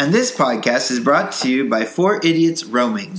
[0.00, 3.16] And this podcast is brought to you by Four Idiots Roaming.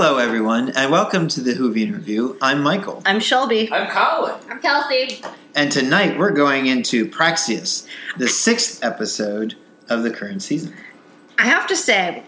[0.00, 2.38] Hello, everyone, and welcome to the Whovian Review.
[2.40, 3.68] I'm Michael, I'm Shelby.
[3.72, 4.40] I'm Colin.
[4.48, 5.20] I'm Kelsey.
[5.56, 7.84] and tonight we're going into Praxeus,
[8.16, 9.56] the sixth episode
[9.88, 10.72] of the current season.
[11.36, 12.22] I have to say,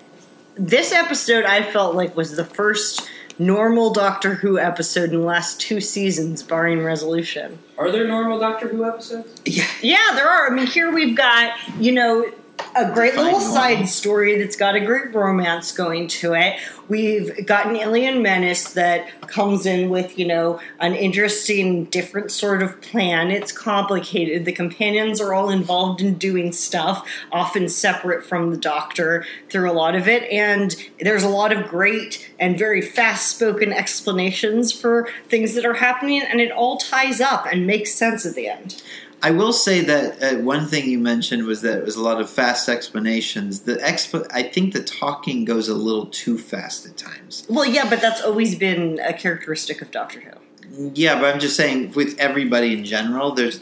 [0.56, 5.60] this episode I felt like was the first normal Doctor Who episode in the last
[5.60, 7.56] two seasons, barring resolution.
[7.78, 9.40] Are there normal Doctor Who episodes?
[9.44, 10.50] Yeah, Yeah, there are.
[10.50, 12.32] I mean, here we've got, you know,
[12.76, 16.58] a great little side story that's got a great romance going to it.
[16.88, 22.62] We've got an alien menace that comes in with, you know, an interesting, different sort
[22.62, 23.30] of plan.
[23.30, 24.44] It's complicated.
[24.44, 29.72] The companions are all involved in doing stuff, often separate from the doctor through a
[29.72, 30.24] lot of it.
[30.30, 35.74] And there's a lot of great and very fast spoken explanations for things that are
[35.74, 38.82] happening, and it all ties up and makes sense at the end.
[39.22, 42.20] I will say that uh, one thing you mentioned was that it was a lot
[42.20, 43.60] of fast explanations.
[43.60, 47.46] The exp- I think the talking goes a little too fast at times.
[47.48, 50.90] Well, yeah, but that's always been a characteristic of Doctor Who.
[50.94, 53.60] Yeah, but I'm just saying with everybody in general, there's.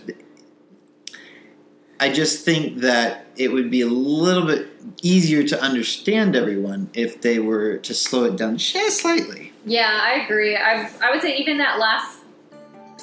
[2.01, 4.69] I just think that it would be a little bit
[5.03, 9.53] easier to understand everyone if they were to slow it down just slightly.
[9.65, 10.57] Yeah, I agree.
[10.57, 12.18] I I would say even that last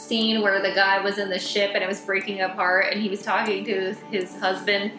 [0.07, 3.09] scene where the guy was in the ship and it was breaking apart and he
[3.09, 4.91] was talking to his, his husband,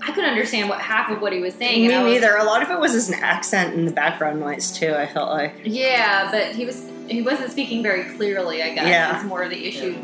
[0.00, 1.80] I couldn't understand what half of what he was saying.
[1.80, 2.36] Me and I was- neither.
[2.36, 4.94] A lot of it was just an accent and the background noise too.
[4.94, 5.54] I felt like.
[5.64, 8.62] Yeah, but he was he wasn't speaking very clearly.
[8.62, 9.18] I guess Yeah.
[9.18, 9.96] is more of the issue.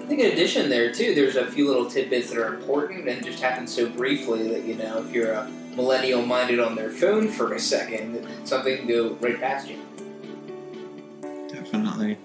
[0.00, 3.24] I think in addition there too, there's a few little tidbits that are important and
[3.24, 7.28] just happen so briefly that you know if you're a millennial minded on their phone
[7.28, 9.78] for a second, something can go right past you.
[11.48, 12.18] Definitely.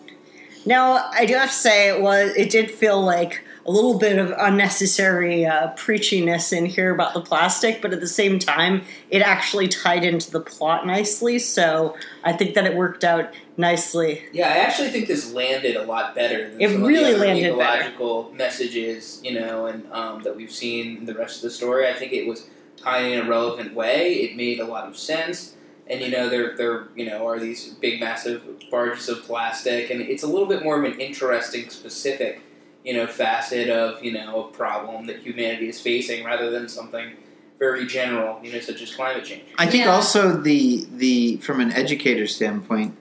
[0.68, 2.36] Now, I do have to say it was.
[2.36, 7.22] It did feel like a little bit of unnecessary uh, preachiness in here about the
[7.22, 11.40] plastic, but at the same time, it actually tied into the plot nicely.
[11.40, 14.24] So I think that it worked out nicely.
[14.34, 17.26] Yeah, I actually think this landed a lot better than It some really of the
[17.26, 17.84] landed better.
[17.84, 21.88] ecological messages, you know, and um, that we've seen in the rest of the story.
[21.88, 24.16] I think it was tied in a relevant way.
[24.16, 25.56] It made a lot of sense.
[25.90, 30.02] And you know, there there you know are these big, massive barges of plastic, and
[30.02, 32.42] it's a little bit more of an interesting, specific,
[32.84, 37.14] you know, facet of you know a problem that humanity is facing, rather than something
[37.58, 39.44] very general, you know, such as climate change.
[39.58, 39.96] I think Yeah.
[39.96, 42.94] also the the from an educator standpoint,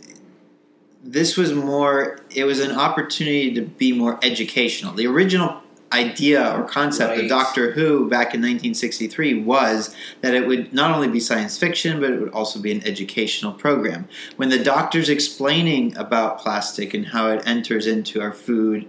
[1.03, 2.21] this was more.
[2.35, 4.95] It was an opportunity to be more educational.
[4.95, 5.61] The original
[5.93, 11.09] idea or concept of Doctor Who back in 1963 was that it would not only
[11.09, 14.09] be science fiction, but it would also be an educational program.
[14.37, 18.89] When the doctor's explaining about plastic and how it enters into our food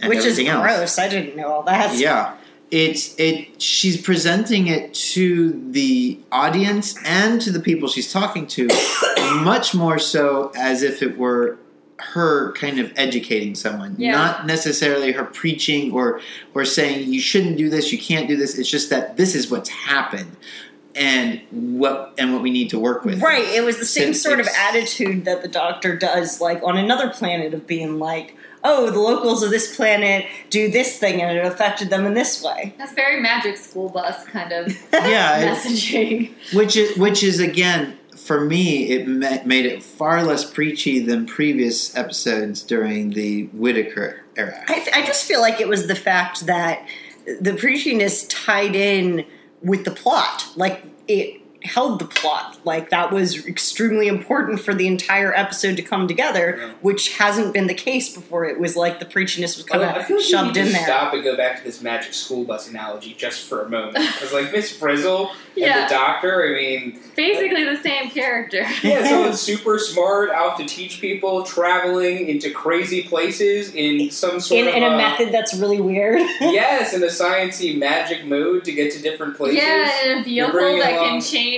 [0.00, 0.98] and which is everything else, gross.
[0.98, 1.96] I didn't know all that.
[1.96, 2.36] yeah.
[2.70, 8.68] It's it she's presenting it to the audience and to the people she's talking to
[9.42, 11.58] much more so as if it were
[12.00, 14.12] her kind of educating someone Yeah.
[14.12, 16.20] not necessarily her preaching or
[16.54, 19.50] or saying you shouldn't do this you can't do this it's just that this is
[19.50, 20.36] what's happened
[20.94, 24.22] and what and what we need to work with Right, it was the same Since
[24.22, 28.90] sort of attitude that the doctor does, like on another planet, of being like, "Oh,
[28.90, 32.74] the locals of this planet do this thing, and it affected them in this way."
[32.76, 36.32] That's very magic school bus kind of yeah messaging.
[36.52, 39.06] which is which is again for me it
[39.46, 44.64] made it far less preachy than previous episodes during the Whittaker era.
[44.68, 46.86] I, I just feel like it was the fact that
[47.40, 49.26] the preachiness tied in
[49.62, 52.58] with the plot, like it held the plot.
[52.64, 56.70] Like that was extremely important for the entire episode to come together, Yeah.
[56.80, 58.44] which hasn't been the case before.
[58.44, 60.84] It was like the preachiness was kind of like shoved we in to there.
[60.84, 64.32] stop and go back to this magic school bus analogy just for a moment, because
[64.32, 65.86] like Miss Frizzle and Yeah.
[65.88, 66.44] the Doctor.
[66.46, 68.64] I mean, Basically the same character.
[68.82, 74.60] yeah, someone super smart, out to teach people, traveling into crazy places in some sort
[74.62, 76.18] In, of in a uh, method that's really weird.
[76.40, 79.58] yes, in a sciencey magic mode to get to different places.
[79.58, 81.49] Yeah, and a vehicle that along- can change.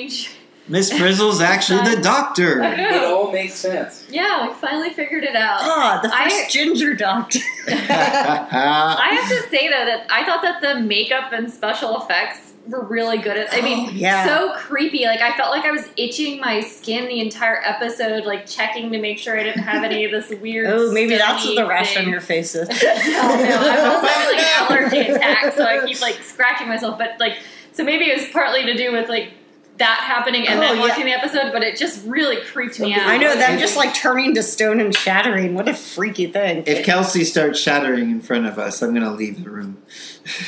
[0.68, 2.62] Miss Frizzle's actually the doctor.
[2.62, 4.06] It all makes sense.
[4.08, 5.58] Yeah, we finally figured it out.
[5.62, 7.40] ah, the I- first ginger doctor.
[7.68, 12.84] I have to say though that I thought that the makeup and special effects were
[12.84, 13.52] really good at.
[13.52, 14.24] I mean, Oh, yeah.
[14.24, 15.04] so creepy.
[15.04, 19.00] Like I felt like I was itching my skin the entire episode, like checking to
[19.00, 20.68] make sure I didn't have any of this weird.
[20.70, 22.04] oh, maybe that's what the rash thing.
[22.06, 22.68] on your face is.
[22.68, 26.98] no, no, I'm also having like allergy attack, so I keep like scratching myself.
[26.98, 27.38] But like,
[27.72, 29.32] so maybe it was partly to do with like
[29.78, 30.82] that happening and Oh, then yeah.
[30.88, 33.06] watching the episode, but it just really creeped me out.
[33.06, 35.54] I know them just like turning to stone and shattering.
[35.54, 36.64] What a freaky thing.
[36.66, 39.82] if Kelsey starts shattering in front of us, I'm going to leave the room.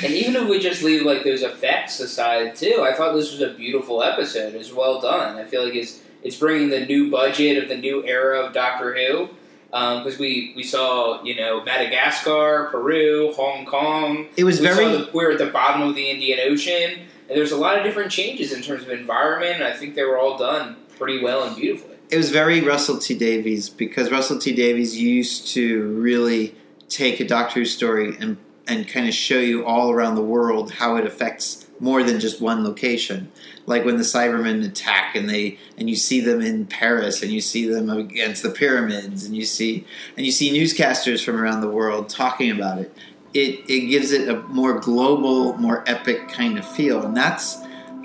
[0.02, 3.40] And even if we just leave like those effects aside too, I thought this was
[3.40, 4.54] a beautiful episode.
[4.54, 5.36] It was well done.
[5.36, 8.94] I feel like it's it's bringing the new budget of the new era of Doctor
[8.94, 9.28] Who.
[9.72, 14.26] Um, because we, we saw you know Madagascar, Peru, Hong Kong.
[14.36, 14.76] It was We very.
[14.84, 17.84] saw the, we're at the bottom of the Indian Ocean, and there's a lot of
[17.84, 19.54] different changes in terms of environment.
[19.54, 21.96] And I think they were all done pretty well and beautifully.
[22.10, 26.54] it was very Russell T Davies because Russell T Davies used to really
[26.88, 28.36] take a Doctor Who story and
[28.66, 32.40] and kind of show you all around the world how it affects more than just
[32.40, 33.30] one location.
[33.66, 37.40] Like when the Cybermen attack and they and you see them in Paris and you
[37.40, 39.86] see them against the pyramids and you see
[40.16, 42.94] and you see newscasters from around the world talking about it.
[43.34, 47.58] It it gives it a more global, more epic kind of feel, and that's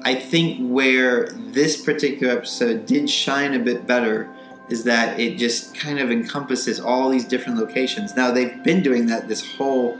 [0.04, 4.30] I think where this particular episode did shine a bit better
[4.70, 8.16] is that it just kind of encompasses all these different locations.
[8.16, 10.00] Now they've been doing that this whole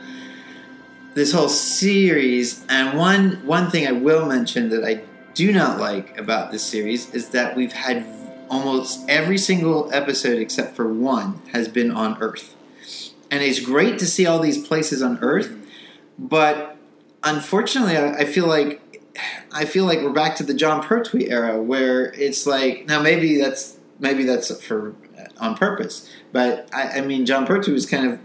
[1.16, 5.04] this whole series, and one one thing I will mention that I
[5.34, 8.06] do not like about this series is that we've had
[8.50, 12.56] almost every single episode except for one has been on Earth.
[13.32, 15.52] And it's great to see all these places on Earth,
[16.18, 16.78] but
[17.24, 18.82] unfortunately I, I feel like
[19.52, 23.38] I feel like we're back to the Jon Pertwee era where it's like now maybe
[23.38, 28.14] that's maybe that's for uh, on purpose, but I, I mean Jon Pertwee was kind
[28.14, 28.20] of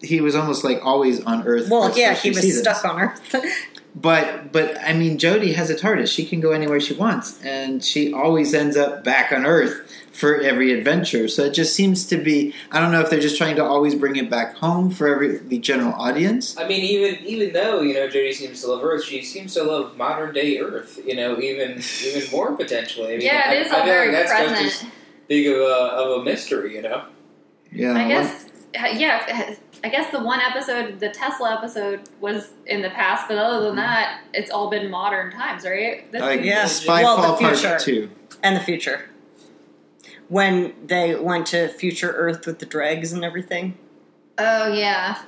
[0.00, 1.68] he was almost like always on Earth.
[1.68, 2.62] Well, yeah, he was seasons.
[2.62, 3.34] stuck on Earth.
[3.96, 7.84] But but I mean Jodie has a TARDIS; she can go anywhere she wants, and
[7.84, 11.26] she always ends up back on Earth for every adventure.
[11.26, 13.94] So it just seems to be I don't know if they're just trying to always
[13.94, 16.56] bring it back home for every the general audience.
[16.56, 19.64] I mean, even even though you know Jodie seems to love Earth, she seems to
[19.64, 21.00] love modern day Earth.
[21.04, 23.14] You know, even even more potentially.
[23.14, 24.58] I mean, yeah, I, it is I all feel very like that's present.
[24.60, 24.90] just as
[25.28, 26.76] big of a of a mystery.
[26.76, 27.04] You know.
[27.72, 29.56] Yeah, I one- guess, uh, yeah.
[29.82, 33.70] I guess the one episode, the Tesla episode, was in the past, but other than
[33.72, 33.80] mm-hmm.
[33.80, 36.10] that, it's all been modern times, right?
[36.10, 36.64] This like is- Yeah.
[36.64, 37.78] Spyfall Well, the Part future.
[37.78, 38.10] Two.
[38.42, 39.10] and the future.
[40.28, 43.76] When they went to future Earth with the dregs and everything.
[44.38, 45.22] Oh yeah,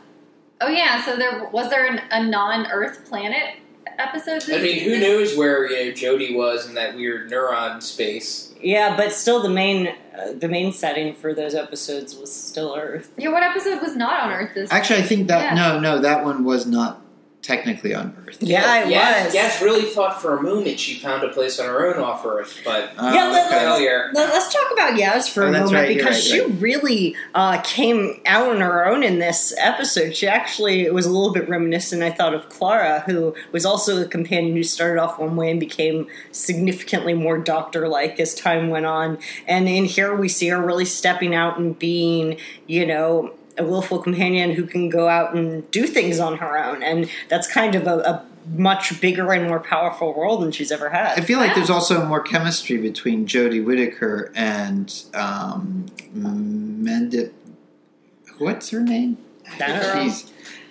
[0.60, 1.04] oh yeah.
[1.04, 3.56] So there was there an, a non-Earth planet
[3.98, 4.42] episode.
[4.52, 8.54] I mean, who knows where you know Jodie was in that weird neuron space?
[8.60, 13.12] Yeah, but still, the main uh, the main setting for those episodes was still Earth.
[13.16, 14.72] Yeah, what episode was not on Earth this?
[14.72, 15.54] Actually, I think that Yeah.
[15.54, 17.00] no, no, that one was not
[17.46, 18.38] technically on Earth.
[18.40, 19.34] Yeah, it Yaz, was.
[19.34, 22.60] Yaz really thought for a moment she found a place on her own off Earth,
[22.64, 24.10] but Uh, Yeah, let- let- failure.
[24.12, 26.50] Let- Let's talk about Yaz for Oh, a moment right, because right, she right.
[26.60, 30.16] really uh, came out on her own in this episode.
[30.16, 34.06] She actually was a little bit reminiscent, I thought, of Clara, who was also a
[34.06, 38.86] companion who started off one way and became significantly more doctor like as time went
[38.86, 39.18] on.
[39.46, 43.98] And in here, we see her really stepping out and being, you know, a willful
[43.98, 46.82] companion who can go out and do things on her own.
[46.82, 50.90] And that's kind of a, a much bigger and more powerful role than she's ever
[50.90, 51.18] had.
[51.18, 51.54] I feel like Yeah.
[51.56, 57.32] there's also more chemistry between Jodie Whittaker and um, Mandip.
[58.38, 59.18] What's her name?
[59.54, 59.68] I don't
[60.06, 60.12] know.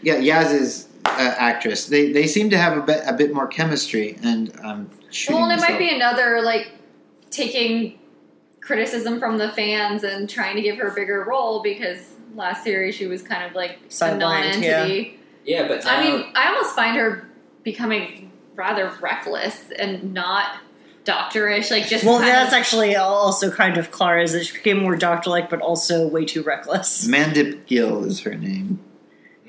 [0.02, 1.88] Yeah, Yaz's uh, actress.
[1.88, 5.50] They they seem to have a bit a bit more chemistry, and um, shooting well,
[5.50, 6.70] and it might be another like
[7.32, 7.98] taking
[8.62, 12.96] criticism from the fans and trying to give her a bigger role because last series
[12.96, 15.20] she was kind of like a Sidelined, non-entity.
[15.46, 17.28] Yeah, but now, I mean, I almost find her
[17.64, 20.58] becoming rather reckless and not
[21.04, 21.70] doctorish.
[21.72, 24.34] Like just Well, that's of, actually also kind of Clara's.
[24.34, 27.08] That she became more doctor-like, but also way too reckless.
[27.08, 28.80] Mandip Gill is her name.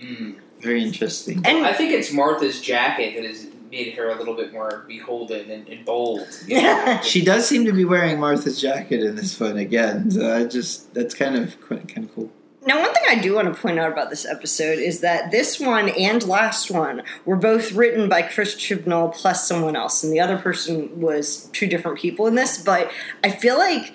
[0.00, 0.36] Mm.
[0.60, 1.42] Very interesting.
[1.46, 5.50] And I think it's Martha's jacket that is made her a little bit more beholden
[5.50, 6.26] and, and bold.
[6.46, 6.84] you Yeah.
[6.84, 7.02] know?
[7.02, 10.10] She does seem to be wearing Martha's jacket in this one again.
[10.10, 12.30] So I just that's kind of kind of cool.
[12.66, 15.60] Now, one thing I do want to point out about this episode is that this
[15.60, 20.18] one and last one were both written by Chris Chibnall plus someone else, and the
[20.18, 22.60] other person was two different people in this.
[22.60, 22.90] But
[23.22, 23.94] I feel like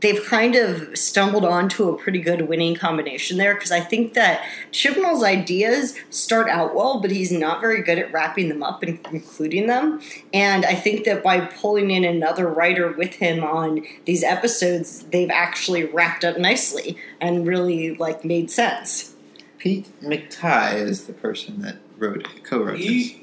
[0.00, 4.44] they've kind of stumbled onto a pretty good winning combination there because I think that
[4.70, 9.02] Chibnall's ideas start out well, but he's not very good at wrapping them up and
[9.02, 10.00] concluding them.
[10.32, 15.30] And I think that by pulling in another writer with him on these episodes, they've
[15.30, 19.14] actually wrapped up nicely and really like made sense.
[19.58, 23.14] Pete McTighe is the person that wrote co-wrote this.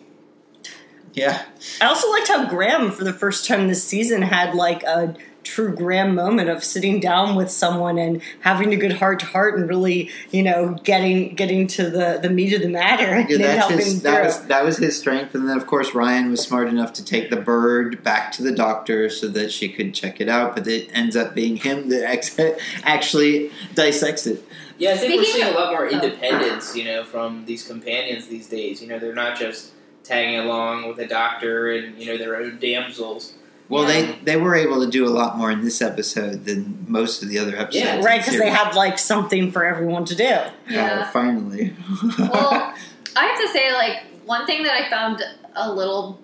[1.14, 1.46] Yeah,
[1.80, 5.74] I also liked how Graham, for the first time this season, had like a true
[5.74, 9.70] Graham moment of sitting down with someone and having a good heart to heart and
[9.70, 13.78] really, you know, getting getting to the the meat of the matter yeah that's helping
[13.78, 14.12] his, through.
[14.12, 15.36] that was that was his strength.
[15.36, 18.52] And then of course Ryan was smart enough to take the bird back to the
[18.52, 20.56] doctor so that she could check it out.
[20.56, 22.40] But it ends up being him that ex-
[22.84, 24.44] actually dissects it.
[24.78, 25.90] Yeah, I think we're Speaking seeing a lot more oh.
[25.90, 28.82] independence, you know, from these companions these days.
[28.82, 29.72] You know, they're not just
[30.04, 33.34] tagging along with a doctor and you know their own damsels.
[33.68, 33.88] Well, Yeah.
[34.02, 37.30] they they were able to do a lot more in this episode than most of
[37.30, 37.76] the other episodes.
[37.84, 40.26] Yeah, right, because they had like something for everyone to do.
[40.26, 41.10] Uh, Yeah.
[41.12, 41.74] finally.
[42.20, 42.74] well,
[43.16, 45.24] I have to say, like, one thing that I found
[45.56, 46.20] a little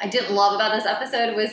[0.00, 1.50] I didn't love about this episode was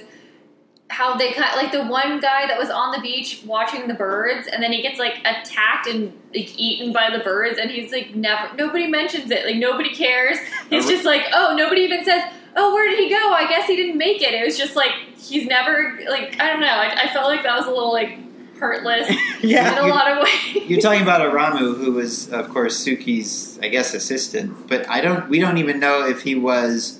[0.90, 4.48] how they kind like the one guy that was on the beach watching the birds,
[4.48, 8.14] and then he gets like attacked and like eaten by the birds, and he's like
[8.16, 10.38] never nobody mentions it, like nobody cares.
[10.70, 12.24] He's just like, oh, nobody even says,
[12.56, 13.16] oh, where did he go?
[13.34, 14.34] I guess he didn't make it.
[14.34, 16.68] It was just like he's never like I don't know.
[16.68, 18.18] I, I felt like that was a little like
[18.60, 19.10] heartless
[19.42, 19.78] Yeah.
[19.80, 20.70] in a lot of ways.
[20.70, 24.68] You're talking about Aramu, who was, of course, Suki's, I guess, assistant.
[24.68, 25.28] But I don't.
[25.30, 27.00] We don't even know if he was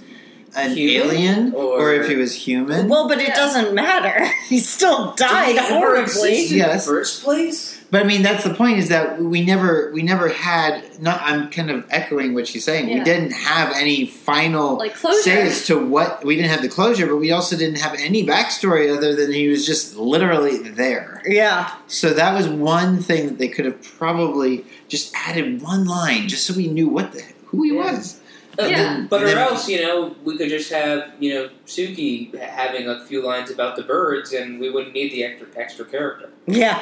[0.56, 1.10] an Human?
[1.10, 2.88] alien or, Or- if he was human.
[2.90, 3.36] Well, but it Yeah.
[3.36, 4.26] doesn't matter.
[4.50, 6.02] He still died he horribly.
[6.04, 6.86] exist in Yes.
[6.86, 7.73] the first place?
[7.94, 8.80] But I mean, that's the point.
[8.80, 11.00] Is that we never, we never had.
[11.00, 11.22] Not.
[11.22, 12.88] I'm kind of echoing what she's saying.
[12.88, 15.22] We didn't have any final Like closure.
[15.22, 18.26] say as to what we didn't have the closure, but we also didn't have any
[18.26, 21.22] backstory other than he was just literally there.
[21.26, 21.72] Yeah.
[21.88, 26.48] So that was one thing that they could have probably just added one line, just
[26.48, 27.92] so we knew what the who he Yeah.
[27.94, 28.20] was.
[28.60, 29.06] Uh, Yeah.
[29.10, 33.04] But or Then- else, you know, we could just have, you know, Suki having a
[33.06, 36.30] few lines about the birds and we wouldn't need the extra extra character.
[36.48, 36.80] Yeah.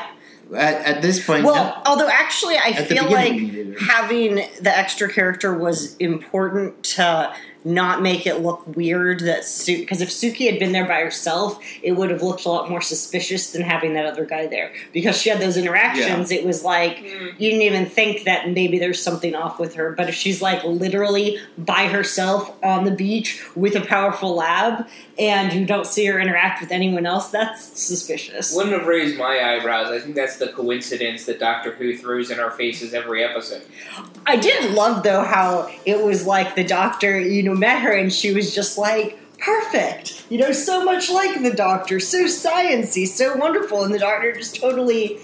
[0.56, 3.86] At, at this point, Well, although actually, I at feel like we needed her.
[3.86, 10.02] having the extra character was important to not make it look weird that Suki, because
[10.02, 13.52] if Suki had been there by herself, it would have looked a lot more suspicious
[13.52, 14.72] than having that other guy there.
[14.92, 17.28] Because she had those interactions, it was like hmm.
[17.38, 19.92] you didn't even think that maybe there's something off with her.
[19.92, 24.88] But if she's like literally by herself on the beach with a powerful lab,
[25.22, 28.56] and you don't see her interact with anyone else, that's suspicious.
[28.56, 29.92] Wouldn't have raised my eyebrows.
[29.92, 33.62] I think that's the coincidence that Doctor Who throws in our faces every episode.
[34.26, 38.12] I did love though how it was like the doctor, you know, met her and
[38.12, 40.26] she was just like perfect.
[40.30, 44.56] You know, so much like the doctor, so sciency, so wonderful, and the doctor just
[44.56, 45.20] totally,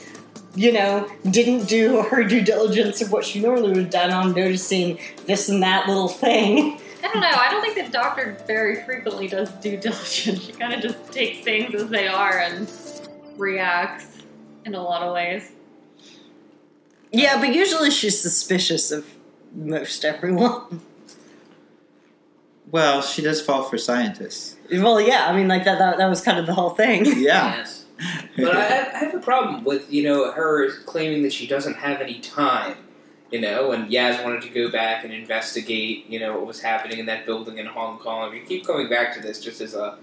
[0.54, 4.36] you know, didn't do her due diligence of what she normally would have done on
[4.36, 6.80] noticing this and that little thing.
[7.08, 7.30] I don't know.
[7.32, 10.42] I don't think the doctor very frequently does due diligence.
[10.44, 12.72] She kind of just takes things as they are and
[13.38, 14.08] reacts
[14.66, 15.52] in a lot of ways.
[17.12, 19.06] Yeah, but usually she's suspicious of
[19.54, 20.82] most everyone.
[22.70, 24.58] well, she does fall for scientists.
[24.72, 27.06] Well, yeah, I mean, like that, that, that was kind of the whole thing.
[27.06, 27.58] Yeah.
[27.58, 27.86] Yes.
[28.38, 31.78] But I, have- I have a problem with, you know, her claiming that she doesn't
[31.78, 32.76] have any time.
[33.32, 37.00] You know, and Yaz wanted to go back and investigate, you know, what was happening
[37.00, 38.32] in that building in Hong Kong.
[38.32, 39.98] We keep coming back to this just as a,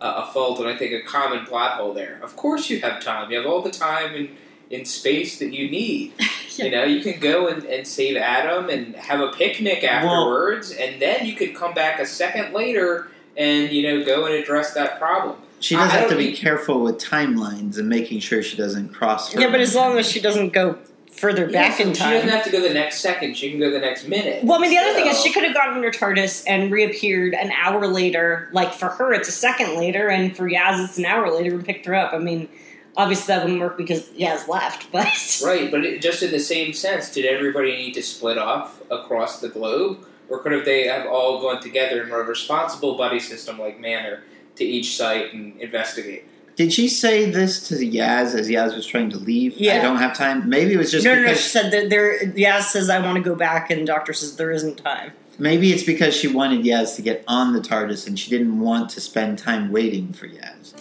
[0.00, 2.18] a, a fault and I think a common plot hole there.
[2.22, 3.30] Of course you have time.
[3.30, 4.36] You have all the time in,
[4.70, 6.12] in space that you need.
[6.56, 11.00] You know, you can go and, and save Adam and have a picnic afterwards, and
[11.00, 14.98] then you could come back a second later and, you know, go and address that
[14.98, 15.36] problem.
[15.60, 18.56] She does I- I have to be need- careful with timelines and making sure she
[18.58, 19.40] doesn't cross her.
[19.40, 20.76] Yeah, but as long as she doesn't go
[21.20, 22.08] further back Yeah, in time.
[22.08, 23.36] She doesn't have to go the next second.
[23.36, 24.42] She can go the next minute.
[24.42, 27.34] Well, I mean, the other thing is she could have gotten her TARDIS and reappeared
[27.34, 28.48] an hour later.
[28.52, 31.64] Like for her, it's a second later, and for Yaz, it's an hour later and
[31.64, 32.14] picked her up.
[32.14, 32.48] I mean,
[32.96, 35.06] obviously that wouldn't work because Yaz left, but
[35.44, 39.40] Right, but it, just in the same sense, did everybody need to split off across
[39.40, 43.58] the globe, or could have they have all gone together in a responsible buddy system
[43.58, 44.22] like Manor
[44.56, 46.24] to each site and investigate?
[46.60, 49.56] Did she say this to Yaz as Yaz was trying to leave?
[49.56, 49.76] Yeah.
[49.78, 50.46] I don't have time.
[50.46, 51.32] Maybe it was just no, no, no.
[51.32, 52.18] She said that there.
[52.32, 55.12] Yaz says I want to go back, and Doctor says there isn't time.
[55.38, 58.90] Maybe it's because she wanted Yaz to get on the TARDIS and she didn't want
[58.90, 60.74] to spend time waiting for Yaz.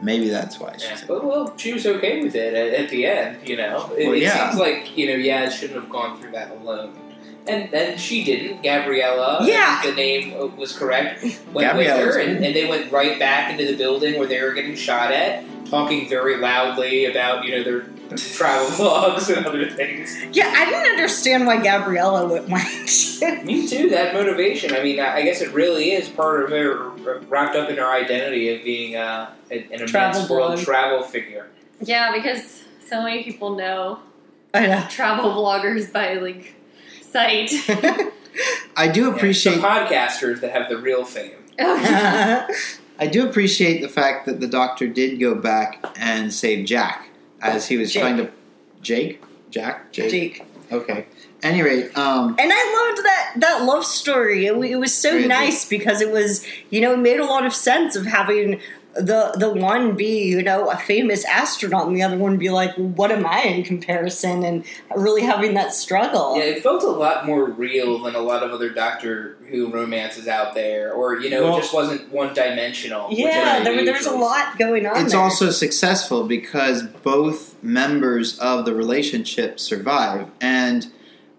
[0.00, 1.08] Maybe that's why she Yeah, said.
[1.08, 3.46] but well, she was okay with it at, at the end.
[3.46, 4.48] You know, it, Well, it yeah.
[4.48, 6.96] seems like you know Yaz shouldn't have gone through that alone,
[7.48, 8.62] and and she didn't.
[8.62, 9.80] Gabriella, Yeah.
[9.84, 11.22] the name was correct.
[11.52, 14.40] Went Gabriella with her, and, and they went right back into the building where they
[14.42, 17.80] were getting shot at, talking very loudly about you know their
[18.16, 20.16] travel vlogs and other things.
[20.32, 22.48] Yeah, I didn't understand why Gabriella went.
[23.46, 23.88] Me too.
[23.90, 24.74] That motivation.
[24.74, 26.90] I mean, I I guess it really is part of her
[27.28, 30.64] wrapped up in her identity of being uh, an, an immense Travel world blog.
[30.64, 31.48] travel figure.
[31.80, 34.00] Yeah, because so many people know
[34.54, 34.84] I know.
[34.88, 36.54] travel vloggers by like
[37.16, 37.50] sight.
[38.76, 41.32] I do Yeah, appreciate podcasters that have the real fame.
[41.58, 47.08] I do appreciate the fact that the doctor did go back and save Jack
[47.40, 48.02] as he was Jake.
[48.02, 48.30] trying to
[48.82, 49.22] Jake?
[49.50, 49.92] Jack?
[49.92, 50.10] Jake?
[50.10, 50.46] Jake.
[50.72, 51.06] Okay.
[51.42, 54.46] Any rate, um And I loved that that love story.
[54.46, 55.28] It, it was so Really?
[55.28, 58.60] nice because it was, you know, it made a lot of sense of having
[58.98, 62.74] the the one be, you know, a famous astronaut and the other one be like,
[62.76, 64.42] what am I in comparison?
[64.44, 66.36] And really having that struggle.
[66.36, 70.28] Yeah, it felt a lot more real than a lot of other Doctor Who romances
[70.28, 73.08] out there, or you know, Well- it just wasn't one dimensional.
[73.10, 74.96] Yeah, there, there's a lot going on.
[75.02, 75.20] it's there.
[75.20, 80.86] also successful because both members of the relationship survive and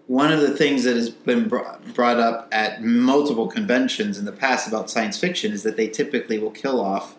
[0.06, 4.66] one of the things that has been brought up at multiple conventions in the past
[4.66, 7.14] about science fiction is that they typically will kill off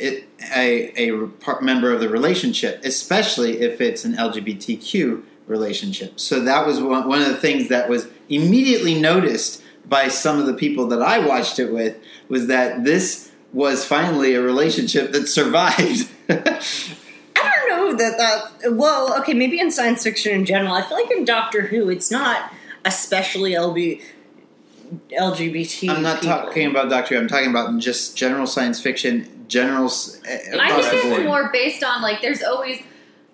[0.00, 6.18] it, a, a par- member of the relationship, especially if it's an LGBTQ relationship.
[6.18, 10.46] So that was one, one of the things that was immediately noticed by some of
[10.46, 11.96] the people that I watched it with
[12.28, 16.08] was that this was finally a relationship that survived.
[16.28, 18.74] I don't know that that.
[18.74, 20.74] Well, okay, maybe in science fiction in general.
[20.74, 22.52] I feel like in Doctor Who, it's not
[22.84, 24.02] especially LB,
[25.12, 25.88] LGBT.
[25.88, 26.36] I'm not people.
[26.36, 27.20] talking about Doctor Who.
[27.20, 31.50] I'm talking about just general science fiction, general s- uh, I across think it's more
[31.52, 32.82] based on like there's always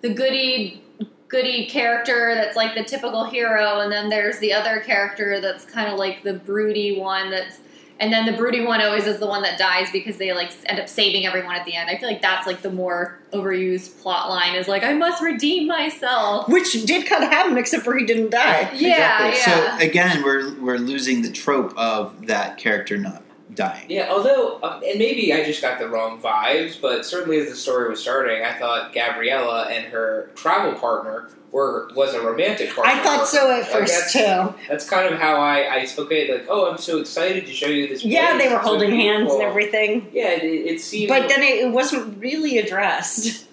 [0.01, 0.83] the goody
[1.27, 5.91] goody character that's like the typical hero, and then there's the other character that's kind
[5.91, 7.59] of like the broody one that's.
[7.99, 10.79] And then the broody one always is the one that dies because they like end
[10.79, 11.89] up saving everyone at the end.
[11.89, 15.67] I feel like that's like the more overused plot line is like I must redeem
[15.67, 16.47] myself.
[16.47, 18.69] Which did kind of happen, except for he didn't die.
[18.75, 19.53] Yeah, Exactly.
[19.53, 19.77] yeah.
[19.79, 23.23] So again, we're we're losing the trope of that character not
[23.57, 23.85] dying.
[23.89, 27.55] Yeah, although, um, and maybe I just got the wrong vibes, but certainly as the
[27.55, 32.93] story was starting, I thought Gabriella and her travel partner were was a romantic partner.
[32.93, 34.55] I thought so at Like, first that's- too.
[34.69, 36.29] That's kind of how I, I took it.
[36.29, 38.05] Like, oh, I'm so excited to show you this.
[38.05, 41.09] Yeah, they were It's so holding hands and everything, Yeah, it, it seemed.
[41.09, 43.45] but then it, it wasn't really addressed.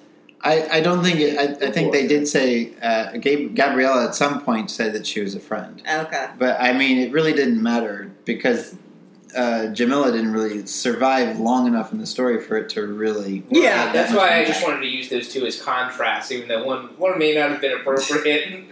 [0.43, 4.15] I, I don't think it, I, I think they did say uh, Gab- Gabriella at
[4.15, 6.29] some point said that she was a friend, Okay.
[6.39, 8.77] but I mean it really didn't matter because
[9.35, 13.41] uh, Jamila didn't really survive long enough in the story for it to really.
[13.41, 15.61] work Yeah, out that That's much why I just wanted to use those two as
[15.61, 18.65] contrasts, even though one one may not have been appropriate,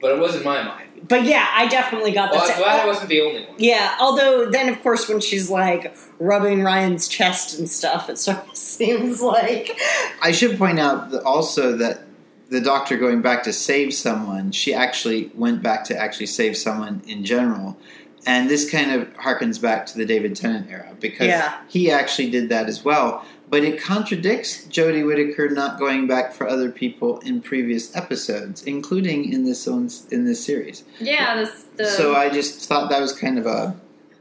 [0.00, 0.86] but it was in my mind.
[1.08, 2.50] But yeah, I definitely got Well, this.
[2.50, 3.54] I'm glad I wasn't the only one.
[3.58, 8.46] Yeah, although then of course when she's like rubbing Ryan's chest and stuff, it sort
[8.46, 9.78] of seems like
[10.22, 12.02] I should point out that also that
[12.50, 17.00] the doctor going back to save someone, she actually went back to actually save someone
[17.06, 17.78] in general.
[18.26, 21.54] And this kind of harkens back to the David Tennant era because Yeah.
[21.68, 23.24] he actually did that as well.
[23.48, 29.32] But it contradicts Jodie Whittaker not going back for other people in previous episodes, including
[29.32, 30.84] in this own, in this series.
[31.00, 33.74] Yeah, this the so I just thought that was kind of a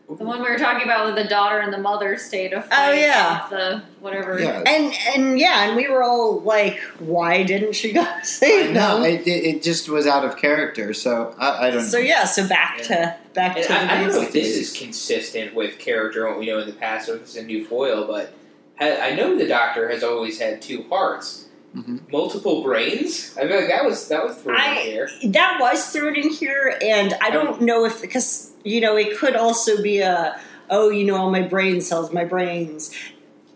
[0.07, 2.91] the one we were talking about with the daughter and the mother state of Oh,
[2.91, 3.45] yeah.
[3.51, 4.39] the whatever.
[4.39, 4.63] yeah.
[4.65, 9.03] and and yeah, and we were all like, why didn't she go save No, them?
[9.11, 10.95] it, it it just was out of character.
[10.95, 11.83] So I, I don't.
[11.83, 12.03] So know.
[12.03, 15.53] yeah, so back to back And to I, I don't know if this is consistent
[15.55, 18.05] with character and what we know in the past, or if it's a new foil,
[18.07, 18.33] but
[18.79, 22.11] ha- I know the Doctor has always had two hearts, Mhm.
[22.11, 23.35] multiple brains.
[23.37, 25.09] I feel like that was that was thrown I- in here.
[25.25, 29.35] that was thrown in here, and I don't know if because you know it could
[29.35, 30.39] also be a
[30.71, 32.91] oh you know all my brain cells, my brains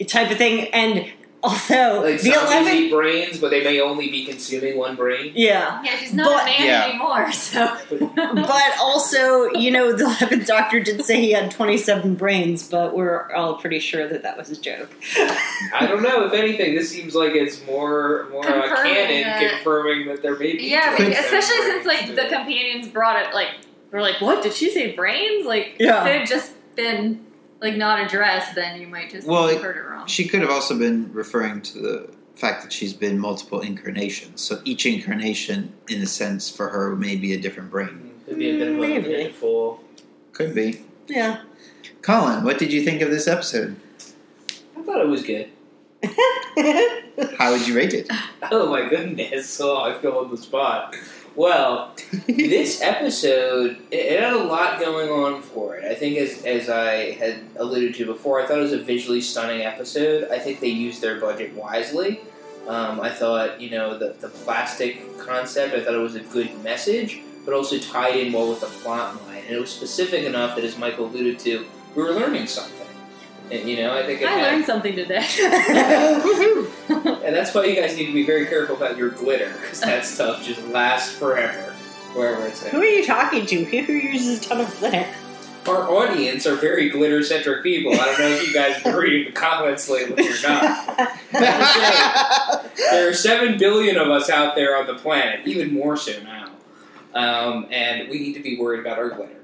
[0.08, 1.06] type of thing, and
[1.44, 5.34] although Like the zombies eleven, eat brains, but they may only be consuming one brain.
[5.36, 5.82] yeah.
[5.84, 6.86] Yeah, she's not But- a man Yeah.
[6.88, 7.78] anymore, so.
[8.16, 13.32] But also, you know, the eleventh Doctor did say he had twenty-seven brains, but we're
[13.34, 14.90] all pretty sure that that was a joke.
[15.74, 16.26] I don't know.
[16.26, 20.56] If anything, this seems like it's more more uh, canon that- confirming that there may
[20.56, 20.64] be.
[20.64, 23.50] yeah, Could- but especially since like the companions brought it, like
[23.92, 24.96] we're like, what did she say?
[24.96, 25.46] Brains?
[25.46, 26.02] Like, Yeah.
[26.02, 27.23] if it had just been
[27.64, 30.06] like not addressed, then you might just Well, have heard it wrong.
[30.06, 34.42] She could have also been referring to the fact that she's been multiple incarnations.
[34.42, 38.12] So each incarnation, in a sense, for her may be a different brain.
[38.28, 39.14] Could be a bit of a Maybe.
[39.14, 39.80] handful.
[40.34, 40.84] Could be.
[41.08, 41.42] Yeah.
[42.02, 43.78] Colin, what did you think of this episode?
[44.78, 45.48] I thought it was good.
[47.38, 48.10] How would you rate it?
[48.52, 49.50] Oh my goodness!
[49.50, 50.96] So I feel on the spot.
[51.36, 51.96] Well,
[52.28, 55.86] this episode it, it had a lot going on for it.
[55.86, 59.22] I think, as as I had alluded to before, I thought it was a visually
[59.22, 60.30] stunning episode.
[60.32, 62.22] I think they used their budget wisely.
[62.68, 65.74] Um, I thought, you know, the the plastic concept.
[65.74, 69.16] I thought it was a good message, but also tied in well with the plot
[69.26, 71.66] line, and it was specific enough that, as Michael alluded to,
[71.96, 72.83] we were learning something.
[73.52, 75.18] And, you know, I think I had, learned something today.
[76.90, 80.06] and that's why you guys need to be very careful about your glitter, because that
[80.06, 81.74] stuff just lasts forever,
[82.14, 83.64] wherever it's Who are you talking to?
[83.64, 85.06] Who uses a ton of glitter?
[85.68, 87.94] Our audience are very glitter centric people.
[87.94, 91.20] I don't know if you guys have been reading the comments lately or not.
[92.76, 96.50] There are 7 billion of us out there on the planet, even more so now.
[97.14, 99.40] Um, and we need to be worried about our glitter.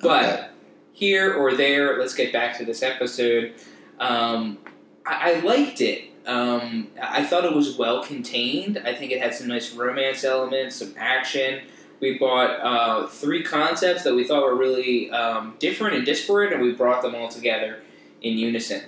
[0.00, 0.53] But
[0.94, 3.54] here or there, let's get back to this episode.
[3.98, 4.58] Um,
[5.04, 6.04] I, I liked it.
[6.26, 8.78] Um, I thought it was well contained.
[8.78, 11.64] I think it had some nice romance elements, some action.
[12.00, 16.62] We brought uh, three concepts that we thought were really um, different and disparate, and
[16.62, 17.82] we brought them all together
[18.22, 18.82] in unison.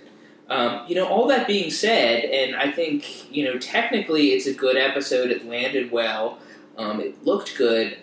[0.49, 4.55] Um, you know, all that being said, and I think, you know, technically it's a
[4.55, 5.31] good episode.
[5.31, 6.39] It landed well.
[6.79, 7.99] Um, it looked good.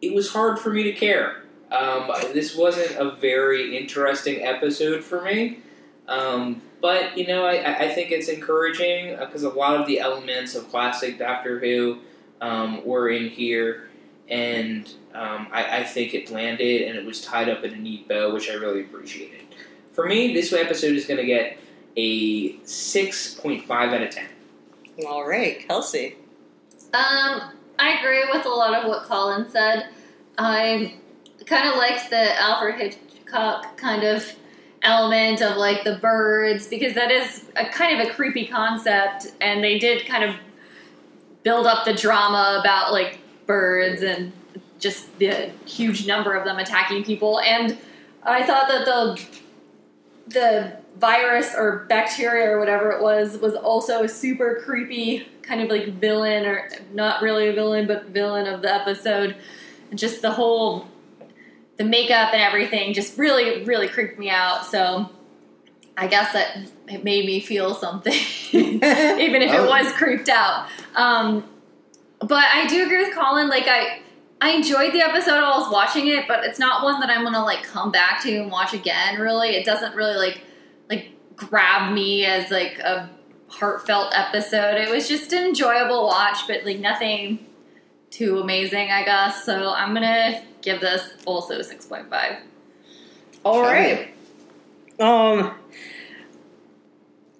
[0.00, 1.43] It was hard for me to care.
[1.70, 5.60] Um, this wasn't a very interesting episode for me.
[6.06, 10.54] Um, but, you know, I, I think it's encouraging because a lot of the elements
[10.54, 11.98] of classic Doctor Who
[12.40, 13.88] um, were in here.
[14.28, 18.08] And um, I, I think it landed and it was tied up in a neat
[18.08, 19.42] bow, which I really appreciated.
[19.92, 21.58] For me, this episode is going to get
[21.96, 24.24] a 6.5 out of 10.
[25.06, 26.16] All right, Kelsey.
[26.92, 29.88] Um, I agree with a lot of what Colin said.
[30.38, 30.94] I
[31.46, 34.34] kind of liked the Alfred Hitchcock kind of
[34.82, 39.62] element of like the birds because that is a kind of a creepy concept, and
[39.62, 40.36] they did kind of
[41.42, 44.32] build up the drama about like birds and
[44.78, 47.40] just the huge number of them attacking people.
[47.40, 47.78] And
[48.22, 49.20] I thought that the
[50.26, 55.68] the virus or bacteria or whatever it was was also a super creepy kind of
[55.68, 59.36] like villain or not really a villain but villain of the episode
[59.94, 60.88] just the whole
[61.76, 65.08] the makeup and everything just really really creeped me out so
[65.96, 66.58] i guess that
[66.88, 68.12] it made me feel something
[68.52, 69.64] even if Oh.
[69.64, 71.44] it was creeped out um,
[72.20, 74.00] but i do agree with colin like i
[74.40, 77.22] I enjoyed the episode while I was watching it, but it's not one that I'm
[77.24, 79.18] gonna like come back to and watch again.
[79.18, 80.42] Really, it doesn't really like
[80.90, 83.08] like grab me as like a
[83.48, 84.74] heartfelt episode.
[84.74, 87.46] It was just an enjoyable watch, but like nothing
[88.14, 89.44] too amazing, I guess.
[89.44, 92.36] So I'm gonna give this also a six point five.
[93.44, 94.14] All right.
[95.00, 95.52] Um,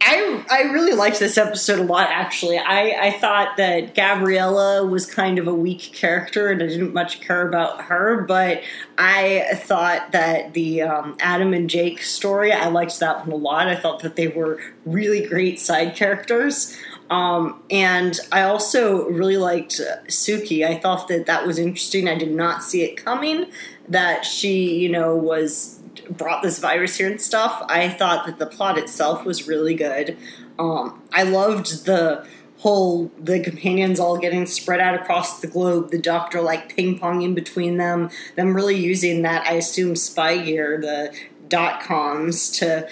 [0.00, 2.08] I I really liked this episode a lot.
[2.10, 6.92] Actually, I I thought that Gabriella was kind of a weak character, and I didn't
[6.92, 8.22] much care about her.
[8.22, 8.62] But
[8.98, 13.68] I thought that the um, Adam and Jake story, I liked that one a lot.
[13.68, 16.76] I thought that they were really great side characters.
[17.10, 20.66] Um, and I also really liked uh, Suki.
[20.66, 22.08] I thought that that was interesting.
[22.08, 23.46] I did not see it coming.
[23.88, 27.62] That she, you know, was brought this virus here and stuff.
[27.68, 30.16] I thought that the plot itself was really good.
[30.58, 32.26] Um, I loved the
[32.58, 35.90] whole the companions all getting spread out across the globe.
[35.90, 38.10] The doctor like ping ponging between them.
[38.36, 39.46] Them really using that.
[39.46, 41.14] I assume spy gear, the
[41.48, 42.88] dot coms to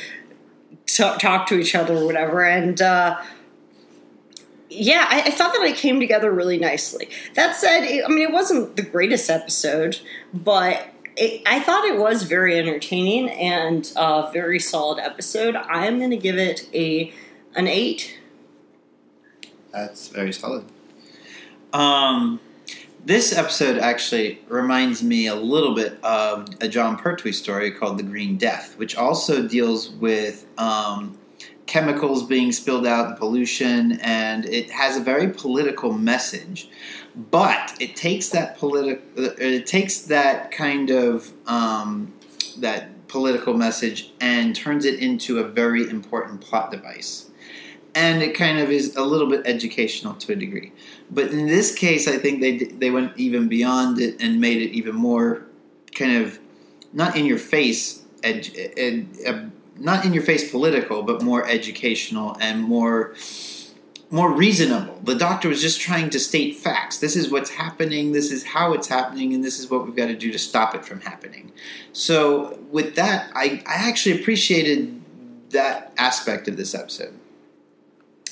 [0.89, 2.45] to talk to each other or whatever.
[2.45, 3.21] And uh,
[4.75, 7.09] yeah, I, I thought that it came together really nicely.
[7.35, 10.01] That said, it, I mean, it wasn't the greatest episode,
[10.33, 15.57] but it, I thought it was very entertaining and a very solid episode.
[15.57, 17.13] I'm going to give it a
[17.55, 18.19] an eight.
[19.73, 20.65] That's very solid.
[21.73, 22.41] Um,
[23.05, 28.05] this episode actually reminds me a little bit of a Jon Pertwee story called The
[28.05, 31.19] Green Death, which also deals with um,
[31.67, 36.69] chemicals being spilled out and pollution, and it has a very political message.
[37.15, 42.13] But it takes that political, it takes that kind of um,
[42.59, 47.31] that political message and turns it into a very important plot device
[47.95, 50.73] and it kind of is a little bit educational to a degree.
[51.11, 54.71] But in this case, I think they they went even beyond it and made it
[54.71, 55.47] even more
[55.95, 56.39] kind of
[56.93, 59.45] not in your face, ed, ed, uh,
[59.79, 63.15] not in your face political, but more educational and more
[64.13, 65.01] more reasonable.
[65.03, 66.99] The doctor was just trying to state facts.
[66.99, 70.09] This is what's happening, this is how it's happening, and this is what we've got
[70.09, 71.51] to do to stop it from happening.
[71.95, 75.01] So, with that, I, I actually appreciated
[75.51, 77.15] that aspect of this episode.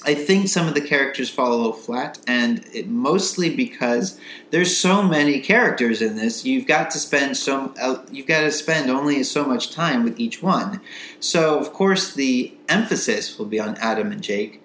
[0.02, 4.18] I think some of the characters fall a little flat, and it mostly because
[4.50, 6.44] there's so many characters in this.
[6.44, 10.18] You've got to spend so uh, you've got to spend only so much time with
[10.18, 10.80] each one.
[11.20, 14.64] So of course the emphasis will be on Adam and Jake,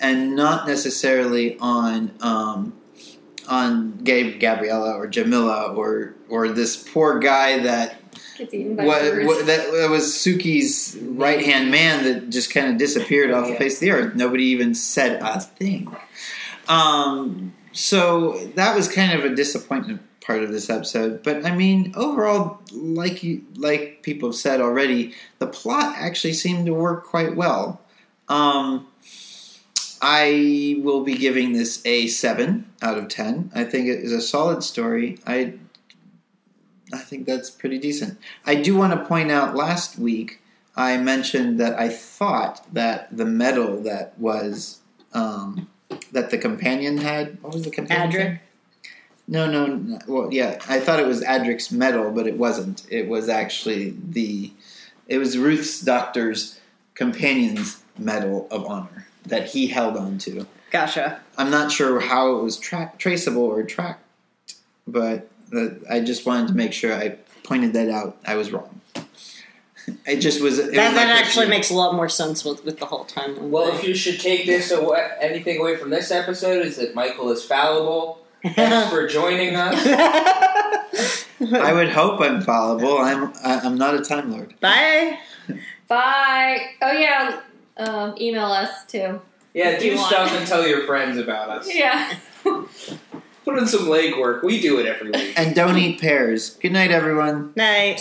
[0.00, 2.74] and not necessarily on um,
[3.48, 8.05] on Gabe, Gabriella or Jamila or or this poor guy that
[8.36, 12.68] Gets eaten by what, what, that, that was Suki's right hand man that just kind
[12.68, 14.14] of disappeared off the face of the earth.
[14.14, 15.94] Nobody even said a thing.
[16.68, 21.22] Um, so that was kind of a disappointment part of this episode.
[21.22, 26.66] But I mean, overall, like you, like people have said already, the plot actually seemed
[26.66, 27.80] to work quite well.
[28.28, 28.88] Um,
[30.02, 33.50] I will be giving this a seven out of ten.
[33.54, 35.18] I think it is a solid story.
[35.26, 35.54] I
[36.92, 38.18] I think that's pretty decent.
[38.44, 40.40] I do want to point out last week
[40.76, 44.80] I mentioned that I thought that the medal that was
[45.14, 45.68] um,
[46.12, 47.42] that the companion had.
[47.42, 48.10] What was the companion?
[48.10, 48.40] Adric.
[49.28, 49.98] No, no, no.
[50.06, 52.86] Well, yeah, I thought it was Adric's medal, but it wasn't.
[52.90, 54.52] It was actually the.
[55.08, 56.60] It was Ruth's doctor's
[56.94, 60.46] companion's medal of honor that he held on to.
[60.70, 61.20] Gotcha.
[61.38, 64.02] I'm not sure how it was tra- traceable or tracked,
[64.86, 65.28] but
[65.90, 68.16] I just wanted to make sure I pointed that out.
[68.26, 68.80] I was wrong.
[70.04, 70.58] It just was.
[70.58, 73.50] It that was that actually makes a lot more sense with, with the whole timeline.
[73.50, 77.30] Well, if you should take this away, anything away from this episode is that Michael
[77.30, 78.18] is fallible.
[78.42, 79.78] Thanks for joining us.
[81.52, 82.98] I would hope I'm fallible.
[82.98, 83.32] I'm.
[83.44, 84.54] I- I'm not a time lord.
[84.60, 85.20] Bye.
[85.86, 86.66] Bye.
[86.82, 87.40] Oh yeah.
[87.76, 89.20] Um, email us too.
[89.54, 91.68] Yeah, Do you do want- stuff and tell your friends about us.
[91.72, 92.12] Yeah.
[93.46, 94.42] Put in some legwork.
[94.42, 95.34] We do it every week.
[95.38, 96.56] And don't eat pears.
[96.56, 97.52] Good night, everyone.
[97.54, 98.00] Night.